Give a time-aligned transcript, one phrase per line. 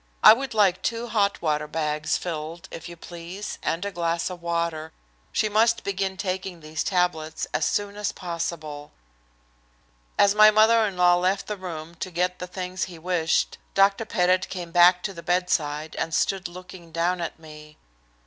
[0.23, 4.41] I would like two hot water bags filled, if you please, and a glass of
[4.41, 4.93] water.
[5.31, 8.93] She must begin taking these tablets as soon as possible."
[10.17, 14.05] As my mother in law left the room to get the things he wished, Dr.
[14.05, 17.77] Pettit came back to the bedside and stood looking down at me.